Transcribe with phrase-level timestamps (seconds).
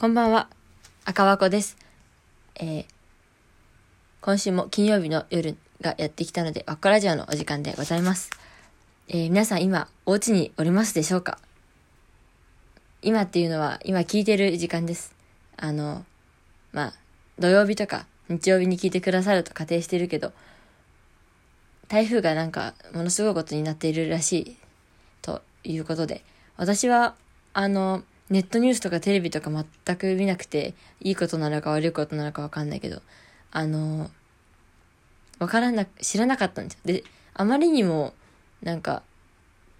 [0.00, 0.48] こんばんは、
[1.04, 1.76] 赤和子です。
[2.54, 2.84] えー、
[4.22, 8.30] 今週も金曜日の夜がやってきたので、わっこラジオのお時間でございます。
[9.08, 11.38] えー、皆さん今、お家におりますでしょうか？
[13.02, 15.14] 今っていうのは、今聞いてる時間です。
[15.58, 16.06] あの、
[16.72, 16.94] まあ、
[17.38, 20.32] 土曜日とか日曜日に聞いてくださると仮定してるけど、
[21.88, 24.56] 台風がなんか、ものすごいことになっているらしい、
[25.20, 26.24] ということで、
[26.56, 27.16] 私は、
[27.52, 33.02] あの、ネットニュースとかテレビとか全く見なくて、いいことなのか悪いことなのかわかんないけど、
[33.50, 34.10] あの、
[35.40, 36.80] わからな、知らなかったんですよ。
[36.84, 38.14] で、あまりにも、
[38.62, 39.02] なんか、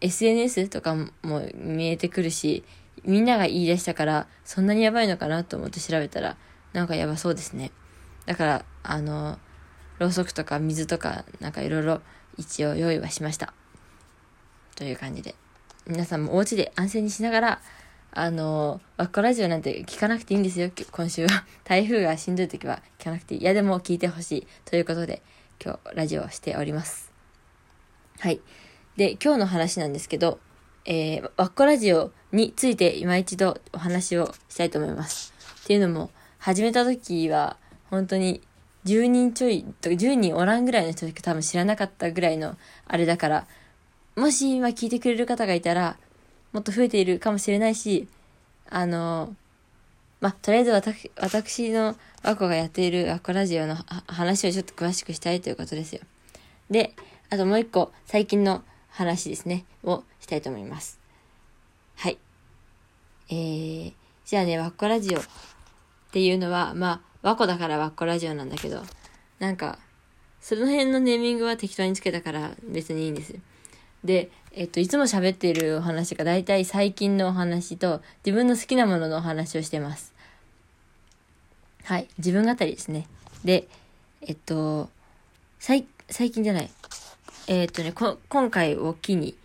[0.00, 1.08] SNS とかも
[1.54, 2.64] 見えてくるし、
[3.04, 6.36] みんなが言い出したから、そんなにやばいのかなと思って調べたら、
[6.72, 7.70] なんかやばそうですね。
[8.26, 9.38] だから、あの、
[9.98, 12.00] ろうそくとか水とか、なんかいろいろ
[12.36, 13.52] 一応用意はしました。
[14.74, 15.34] という感じで。
[15.86, 17.60] 皆さんもお家で安静にしながら、
[18.12, 21.44] あの、わっこラジオなんて聞かなくていいんですよ、今週は。
[21.64, 23.40] 台風がしんどい時は聞かなくていい。
[23.42, 24.46] いや、でも聞いてほしい。
[24.64, 25.22] ということで、
[25.64, 27.12] 今日ラジオをしております。
[28.18, 28.40] はい。
[28.96, 30.40] で、今日の話なんですけど、
[30.86, 35.32] えー、わっこラジオについて今一度お話をしたいと思います。
[35.62, 37.58] っていうのも、始めた時は、
[37.90, 38.40] 本当に
[38.86, 42.56] 10人ちょい10人おらんぐらいの人しか多分知らなかったぐらいの
[42.88, 43.46] あれだから、
[44.16, 45.96] もし今聞いてくれる方がいたら、
[46.52, 48.08] もっと増えているかもしれないし、
[48.68, 49.34] あの、
[50.20, 53.76] まあ、とりあえず私私の和子がやっている和子ラジオの
[54.06, 56.02] 話をちょっと詳しくしたいということですよ。
[56.70, 56.94] で、
[57.30, 61.00] あともう一個、最近の話ですね、をしたいと思います。
[61.96, 62.18] はい。
[63.30, 63.92] えー、
[64.24, 65.22] じゃあね、和子ラジオっ
[66.12, 68.82] ていうのは、まあ、和子だから和子ラジオなんだけど、
[69.38, 69.78] なんか、
[70.40, 73.34] その辺のネーミングは適当につけたから別にいいんです。
[74.04, 80.12] で、えっと、いつも喋っているお話が大体最近のお話と自分の好きなもののお話をしてます。
[81.84, 82.08] はい。
[82.18, 83.06] 自分語りですね。
[83.44, 83.68] で、
[84.22, 84.90] えっと、
[85.60, 86.70] 最、最近じゃない。
[87.46, 89.36] えっとね、こ、今回を機に、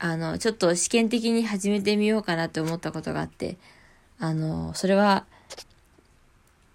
[0.00, 3.56] あの、ちょっと試験的に始めてみようかなって思ったことがあって、
[4.18, 5.24] あの、それは、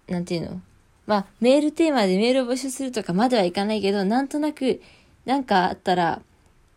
[0.08, 0.60] なんていうの？
[1.06, 4.80] まあ、メールテーマでメールを募集するとかまではいかないけど、なんとなく、
[5.26, 6.22] なんかあったら、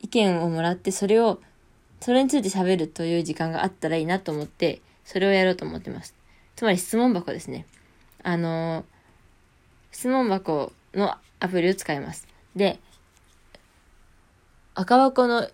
[0.02, 1.40] 意見をもらって、それを、
[2.00, 6.16] それについて喋るという時間があったらいいなと思って、それをやろうと思ってます。
[6.56, 7.66] つまり質問箱ですね。
[8.24, 8.86] あの
[9.92, 12.28] 質問箱のアプリを使います。
[12.56, 12.80] で、
[14.74, 15.50] 赤箱の、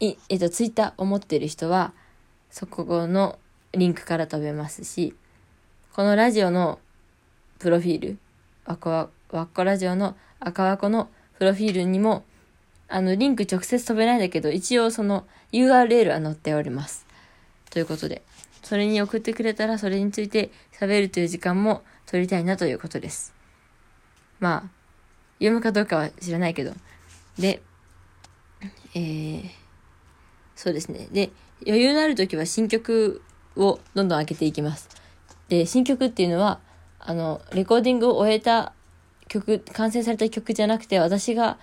[0.00, 1.92] い、えっと、ツイッターを持ってる人は、
[2.50, 3.38] そこの
[3.72, 5.14] リンクから飛べますし、
[5.92, 6.80] このラジオの
[7.58, 8.18] プロフィール、
[8.64, 11.08] わこわ、わっこラジオの赤箱の
[11.38, 12.24] プロフィールにも
[12.90, 17.06] あの、リンク直接飛べないんだけど、一応その URL は載っております。
[17.70, 18.22] ということで、
[18.64, 23.32] それに送ってくれたらそれについて喋るという時間も取りたいなということです。
[24.40, 24.70] まあ、
[25.38, 26.72] 読むかどうかは知らないけど。
[27.38, 27.62] で、
[28.94, 29.42] えー、
[30.56, 31.06] そうですね。
[31.12, 31.30] で、
[31.64, 33.22] 余裕のある時は新曲
[33.56, 34.88] をどんどん開けていきます。
[35.48, 36.58] で、新曲っていうのは、
[36.98, 38.72] あの、レコーディングを終えた
[39.28, 41.58] 曲、完成された曲じゃなくて、私が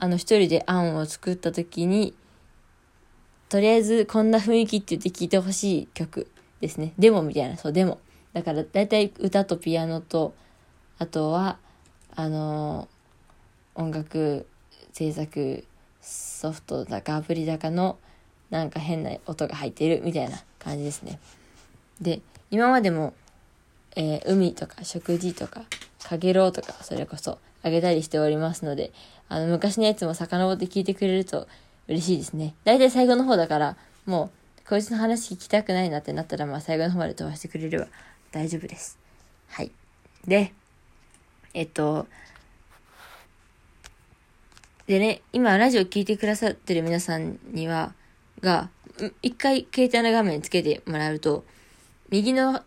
[0.00, 2.14] あの、一人で案を作った時に、
[3.48, 6.30] とりあえずこんな雰囲気って言って聴いてほしい曲
[6.60, 6.92] ですね。
[6.98, 8.00] デモみたいな、そう、デモ。
[8.32, 10.34] だから大体歌とピアノと、
[10.98, 11.58] あとは、
[12.14, 14.46] あのー、音楽
[14.92, 15.64] 制作
[16.00, 17.98] ソフトだかアプリだかの
[18.50, 21.18] なんか変な音が入っているみたいな感じですね。
[22.00, 22.20] で、
[22.50, 23.14] 今までも、
[23.96, 25.64] えー、海とか食事とか、
[26.02, 28.92] かげろうとか、それこそあげたりしておりますので、
[29.28, 31.48] あの、昔のやつも遡って聞いてくれると
[31.88, 32.54] 嬉しいですね。
[32.64, 34.30] だいたい最後の方だから、も
[34.64, 37.88] う、こいつの話聞きたくないなってなったら、まあ最後の方まで飛ばしてくれれば
[38.30, 38.98] 大丈夫です。
[39.48, 39.72] はい。
[40.28, 40.52] で、
[41.54, 42.06] えっと、
[44.86, 47.94] でね、今ラジオ聞いてくださってる皆さんには、
[48.40, 48.70] が、
[49.22, 51.44] 一回携帯の画面つけてもらうと、
[52.10, 52.62] 右の、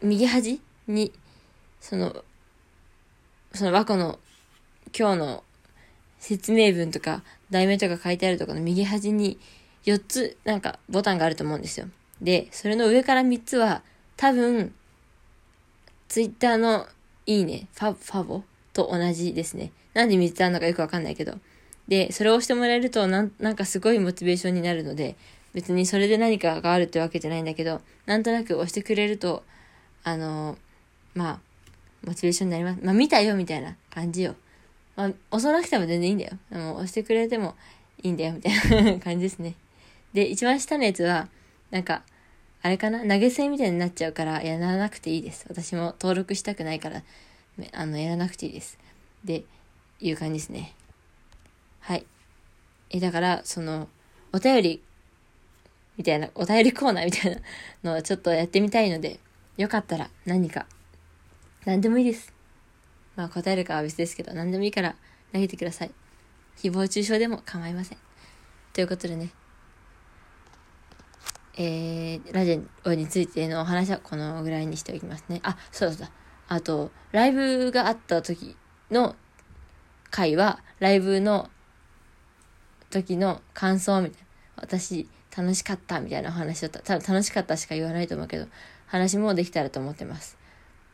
[0.00, 0.58] 右端
[0.88, 1.12] に、
[1.80, 2.24] その、
[3.54, 4.18] その和子の
[4.96, 5.44] 今日の
[6.18, 9.38] 説明文とか題名とか書いてあるところの右端に
[9.84, 11.86] 4つなんかボタンがあると思うんですよ。
[12.20, 13.82] で、それの上から3つは
[14.16, 14.72] 多分、
[16.08, 16.86] ツイッターの
[17.26, 18.42] いいね、ファ、ファボ
[18.72, 19.72] と同じですね。
[19.94, 21.34] なんで3つあるのかよくわかんないけど。
[21.88, 25.16] で、それを押してもらえるとなん、なんかすごいモチベーションになるので、
[25.52, 29.42] 別にそれで何かがあるってわけじゃないんだけど、なんとなく押してくれると、
[30.04, 30.56] あの
[31.14, 31.40] まあ、
[32.06, 32.80] モチベーションになります。
[32.84, 34.36] まあ、見たよ、みたいな感じよ。
[34.96, 36.32] まあ、押さなくても全然いいんだよ。
[36.50, 37.54] も押してくれても
[38.02, 39.54] いいんだよ、みたいな 感じですね。
[40.12, 41.28] で、一番下のやつは、
[41.70, 42.02] なんか、
[42.62, 43.00] あれかな？
[43.00, 45.46] 投げ銭みたいになっちゃうからやらなくていいです。
[45.48, 47.02] 私も登録したくないから、
[47.72, 48.78] あの、やらなくていいです。
[49.24, 49.44] で、
[50.00, 50.74] いう感じですね。
[51.80, 52.06] はい。
[52.90, 53.88] え、だから、その、
[54.32, 54.82] お便り、
[55.96, 57.34] みたいな、お便りコーナーみたい
[57.82, 59.18] なのをちょっとやってみたいので、
[59.56, 60.66] よかったら何か、
[61.64, 62.32] 何でもいいです。
[63.16, 64.94] まあ答えるかは別ですけど、何でもいいから
[65.32, 65.90] 投げてください。
[66.56, 67.98] 誹謗中傷でも構いません。
[68.72, 69.30] ということでね、
[71.54, 75.40] えー、ラジオについてのお話はこのぐらいにしておきますね。
[75.42, 76.08] あ、そうだそう。
[76.48, 78.56] あと、ライブがあった時
[78.90, 79.16] の
[80.10, 81.50] 回は、ライブの
[82.90, 84.26] 時の感想みたいな。
[84.56, 88.46] 私、楽しかったみたいなお話を、多分楽しかったしか言わないと思うけど、
[88.86, 90.38] 話もできたらと思ってます。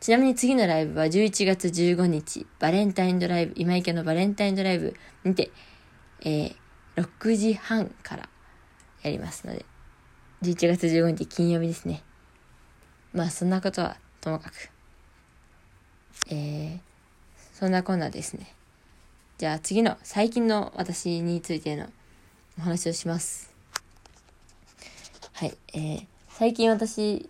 [0.00, 5.50] ちなみに次のライブは11月15日、バレンタインドライブ、今池のバレンタインドライブにて、
[6.20, 6.54] えー、
[6.96, 8.28] 6時半から
[9.02, 9.64] やりますので、
[10.42, 12.04] 11月15日金曜日ですね。
[13.12, 14.70] まあそんなことはともかく。
[16.30, 16.78] えー、
[17.52, 18.54] そんなこんなですね。
[19.36, 21.86] じゃあ次の最近の私についての
[22.56, 23.52] お話をします。
[25.32, 27.28] はい、えー、最近私、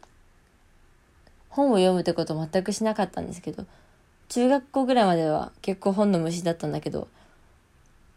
[1.58, 3.66] 本を読むってこと全くしなかったんですけど、
[4.28, 7.08] 中学校ぐらいまでは結構本の虫だったんだけど、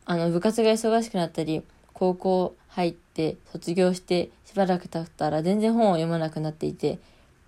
[0.06, 7.00] あの、部活が忙しくなったり、高校入って卒業してしばらく経ったら全然本を読まなくなっていて、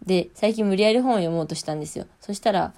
[0.03, 2.07] で、最近無理やり本を読もうとしたんですよ。
[2.19, 2.73] そしたら、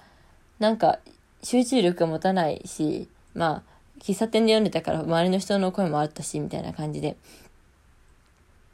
[0.58, 0.98] なんか
[1.42, 7.16] 集中力が持たないし、まあ、喫茶店で読んでたから周りの人の声もあったし、みたいな感じで。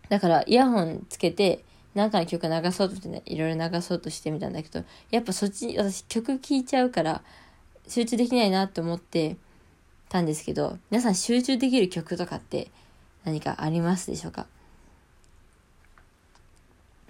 [0.09, 7.23] だからイヤホンつけて、なんかの曲流そうとしてね、いろいろ流そうとしてみたんだけど、やっぱそっち、私曲聴いちゃうから、
[7.87, 9.37] 集中できないなって思って
[10.09, 12.71] たんですけど、皆さん集中できる曲とかって
[13.25, 14.47] 何かありますでしょうか？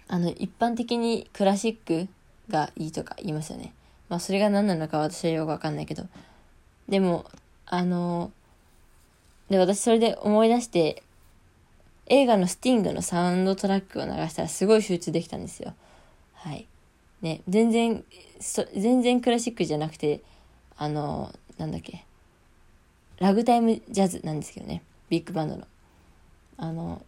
[0.08, 2.08] あの、一般的にクラシック
[2.50, 3.72] がいいとか言いますよね。
[4.08, 6.06] まあそれが何なのか私はよくわかんないけど。
[6.88, 7.24] でも、
[7.66, 8.32] あの、
[9.48, 11.02] で、私それで思い出して、
[12.06, 15.74] 映画のスティングのサウンドトラックを流したらすごい集中できたんですよ。
[16.34, 16.66] はい。
[17.20, 18.04] ね、全然、
[18.76, 20.22] 全然クラシックじゃなくて、
[20.76, 22.04] あの、なんだっけ、
[23.18, 25.66] ラグタイムジャズなんですけどね、ビッグバンドの。
[26.56, 27.04] あの、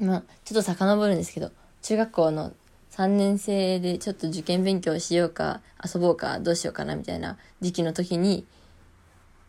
[0.00, 1.52] まあ、ちょっと遡るんですけど、
[1.82, 2.52] 中学校の
[2.90, 8.46] 3年生でちょっと受験勉強しようか、遊ぼうか、どうしようかなみたいな時期の時に、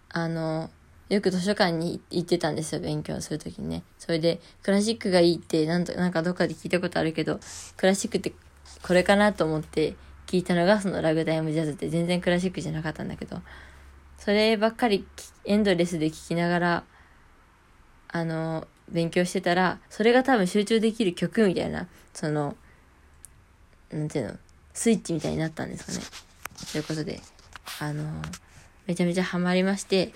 [0.10, 0.70] あの、
[1.10, 3.84] よく図書館に行ってたんですよ、勉強するときにね。
[3.98, 7.40] それで、クラシックがいいって、なんと、なんかどっかで聞いたことあるけど、
[7.78, 8.34] クラシックって
[8.82, 9.96] これかなと思って
[10.28, 13.42] 聞いたのが、そのラグタイムジャズって全然クラシックじゃなかったんだけど、
[14.18, 15.08] そればっかり
[15.46, 16.84] エンドレスで聞きながら、
[18.10, 22.56] あの、勉強してたら、それが多分集中できる曲みたいな、その、
[23.92, 24.38] なんていうの、
[24.74, 26.00] スイッチみたいになったんですかね。
[26.72, 27.22] ということで、
[27.80, 28.22] あの、
[28.86, 30.14] めちゃめちゃハマりまして、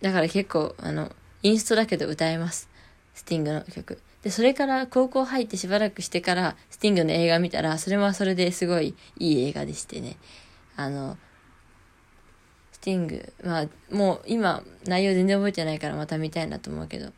[0.00, 1.12] だから結構、あの、
[1.42, 2.68] インストだけど歌えます。
[3.14, 4.00] スティングの曲。
[4.22, 10.16] で、それから高校入ってしばらくしてから、スティングの映画見たら、それはそれですごいいい映画でしてね。
[10.76, 11.16] あの、
[12.72, 17.12] スティング、まあ、もう今、内容全然覚えてないからまた見たいなと思うけど、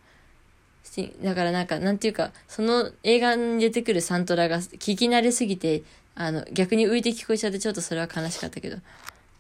[0.85, 5.83] スティンだからなんか、なんていうか、その映画に出てくるサントラが聞き慣れすぎて、
[6.15, 8.81] あの、逆に浮いて聞こえちゃって、ちょっとそれは悲しかったけど、っ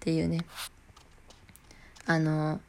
[0.00, 0.40] ていうね。
[2.06, 2.60] あの、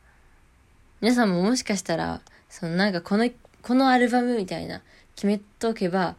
[1.02, 3.30] 皆さんももしかしたら、そのなんかこの、
[3.62, 4.82] このアルバムみたいな
[5.16, 6.16] 決めておけば、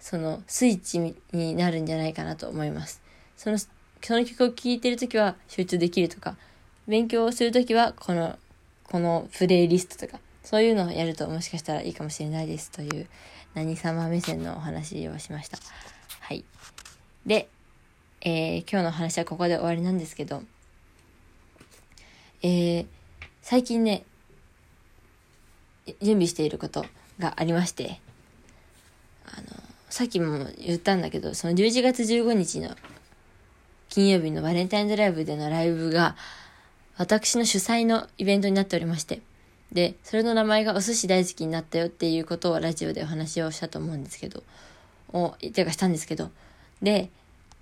[0.00, 0.98] そのスイッチ
[1.32, 3.02] になるんじゃないかなと思います。
[3.36, 3.68] その、そ
[4.10, 6.36] の曲を聴いてるときは集中できるとか、
[6.86, 8.38] 勉強をするときはこの、
[8.84, 13.06] このプレイリストとか、そういうのをやるともしかしたらいいかもしれないですという
[13.54, 15.58] 何様目線のお話をしました。
[16.20, 16.44] はい。
[17.26, 17.48] で、
[18.22, 20.42] えー、今日の話はここで終わりなんですけど、
[22.42, 22.86] えー、
[23.42, 24.04] 最近ね、
[26.00, 26.84] 準備していること
[27.18, 28.00] がありまして、
[29.26, 29.46] あの、
[29.90, 32.74] さっきも言ったんだけど、その11月15日の
[33.88, 36.16] 金曜日のバレンタインドライブでのライブが、
[36.96, 39.20] 私の主催のイベントになっておりまして、
[39.72, 44.42] で、それの名前がお寿司大好きになったよっていうことをラジオでお話をしたと思うんですけど、
[45.12, 46.30] お、ていうかしたんですけど、
[46.82, 47.10] で、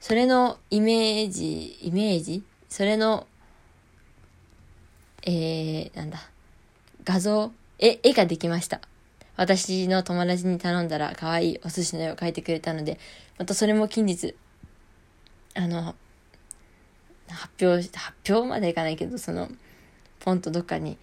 [0.00, 2.42] それのイメージ、イメージ？
[2.68, 3.26] それの、
[5.22, 6.18] えー、なんだ、
[7.04, 8.80] 画像絵、絵ができました。
[9.36, 12.98] 私の友達に頼んだら可愛いお寿司の絵を描いてくれたので、
[13.38, 14.34] またそれも近日、
[15.54, 15.94] あの、
[17.28, 19.48] 発表、発表までいかないけど、その、
[20.20, 20.98] ポンとどっかに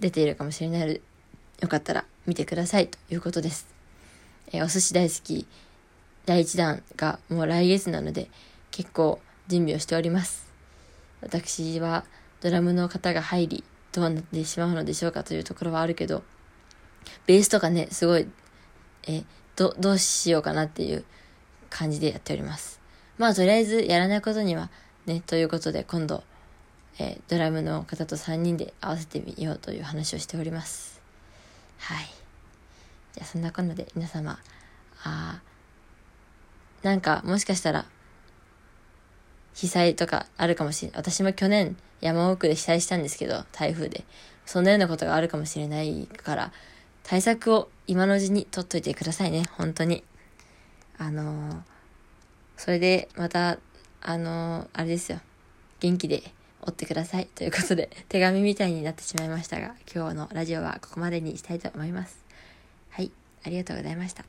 [0.00, 1.00] 出ているかもしれないので、
[1.60, 3.66] よかったら見てくださいということです。
[4.52, 5.46] え、お寿司大好き
[6.26, 8.28] 第1弾がもう来月なので
[8.70, 10.50] 結構準備をしております。
[11.20, 12.04] 私は
[12.40, 16.22] ドラムの方が入りどうなってしまうのでしょうかというところはあるけど、
[17.26, 18.26] ベースとかね、すごい、
[19.06, 19.24] え、
[19.56, 21.04] ど、どうしようかなっていう
[21.70, 22.80] 感じでやっております。
[23.18, 24.70] まあとりあえずやらないことには
[25.06, 26.24] ね、ということで今度、
[26.98, 31.00] え、ドラムの方と3人で合わせてみようという話をしております。
[31.78, 32.06] はい。
[33.14, 34.38] じゃあそんなこんなで皆様、
[35.04, 35.40] あ
[36.82, 37.84] なんかもしかしたら
[39.54, 41.00] 被災とかあるかもしれない。
[41.00, 44.04] 私も去年山奥で被災したんですけど、台風で。
[44.46, 46.52] そんなようなことがあるかもしれないから、
[47.02, 50.04] 対策を今のうちに取っといてくださいね、本当に。
[50.98, 51.60] あのー、
[52.56, 53.58] それでまた、
[54.00, 55.20] あのー、あれですよ。
[55.80, 56.22] 元気で
[56.62, 57.26] 追ってください。
[57.34, 62.24] ということで、手紙みたいになってしまいましたが、今日のラジオはここまでにしたいと思います。
[62.90, 63.10] はい、
[63.44, 64.24] ありがとうございました。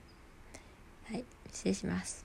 [1.11, 2.22] はい、失礼します。